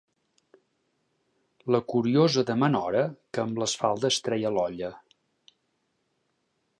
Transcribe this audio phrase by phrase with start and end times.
[1.75, 3.03] La curiosa de ma nora,
[3.37, 4.91] que amb les faldes treia l'olla.